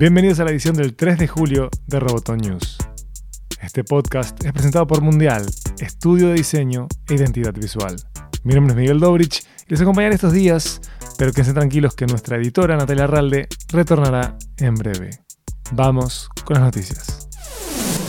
[0.00, 2.78] Bienvenidos a la edición del 3 de julio de Roboton News.
[3.60, 5.44] Este podcast es presentado por Mundial,
[5.78, 7.96] estudio de diseño e identidad visual.
[8.42, 10.80] Mi nombre es Miguel Dobrich y les acompañaré estos días,
[11.18, 15.10] pero quédense tranquilos que nuestra editora Natalia Arralde retornará en breve.
[15.72, 17.28] Vamos con las noticias.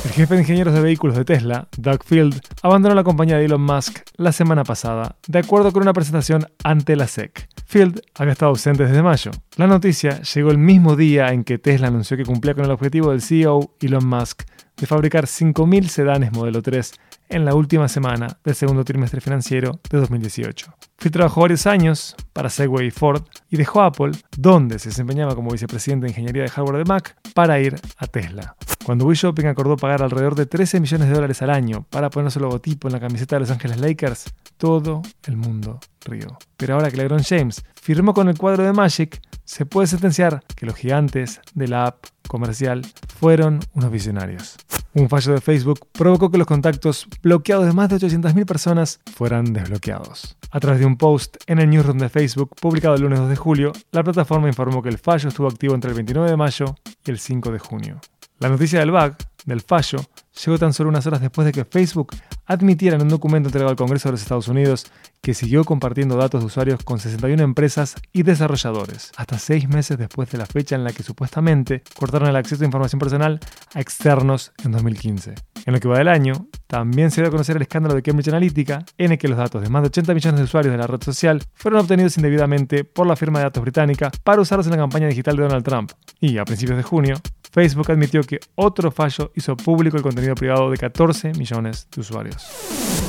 [0.05, 3.63] El jefe de ingenieros de vehículos de Tesla, Doug Field, abandonó la compañía de Elon
[3.63, 7.49] Musk la semana pasada, de acuerdo con una presentación ante la SEC.
[7.71, 9.31] Field había estado ausente desde mayo.
[9.55, 13.11] La noticia llegó el mismo día en que Tesla anunció que cumplía con el objetivo
[13.11, 14.41] del CEO Elon Musk
[14.75, 16.91] de fabricar 5.000 sedanes modelo 3
[17.30, 20.66] en la última semana del segundo trimestre financiero de 2018.
[20.97, 25.52] Field trabajó varios años para Segway y Ford y dejó Apple, donde se desempeñaba como
[25.52, 28.58] vicepresidente de ingeniería de hardware de Mac, para ir a Tesla.
[28.84, 32.31] Cuando Wii Shopping acordó pagar alrededor de 13 millones de dólares al año para poner
[32.31, 36.38] su logotipo en la camiseta de Los Ángeles Lakers, todo el mundo rió.
[36.58, 40.66] Pero ahora que LeBron James firmó con el cuadro de Magic, se puede sentenciar que
[40.66, 42.81] los gigantes de la app comercial
[43.20, 44.58] fueron unos visionarios.
[44.94, 49.53] Un fallo de Facebook provocó que los contactos bloqueados de más de 800.000 personas fueran
[49.53, 50.38] desbloqueados.
[50.50, 53.36] A través de un post en el newsroom de Facebook publicado el lunes 2 de
[53.36, 57.11] julio, la plataforma informó que el fallo estuvo activo entre el 29 de mayo y
[57.11, 58.02] el 5 de junio.
[58.42, 59.14] La noticia del bug,
[59.45, 60.00] del fallo,
[60.44, 62.16] llegó tan solo unas horas después de que Facebook
[62.48, 64.88] admitiera en un documento entregado al Congreso de los Estados Unidos
[65.22, 70.31] que siguió compartiendo datos de usuarios con 61 empresas y desarrolladores, hasta seis meses después
[70.31, 73.39] de la fecha en la que supuestamente cortaron el acceso a información personal
[73.75, 75.36] a externos en 2015.
[75.67, 78.30] En lo que va del año, también se dio a conocer el escándalo de Cambridge
[78.30, 80.88] Analytica, en el que los datos de más de 80 millones de usuarios de la
[80.88, 84.78] red social fueron obtenidos indebidamente por la firma de datos británica para usarlos en la
[84.78, 85.92] campaña digital de Donald Trump.
[86.20, 90.71] Y a principios de junio, Facebook admitió que otro fallo hizo público el contenido privado
[90.71, 92.47] de 14 millones de usuarios.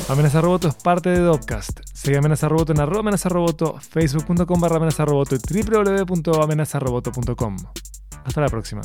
[0.09, 1.79] Amenaza Roboto es parte de Dopcast.
[1.93, 7.57] Sigue Amenaza Roboto en arroba amenaza roboto, facebook.com barra amenaza y www.amenazaroboto.com.
[8.25, 8.81] Hasta la próxima.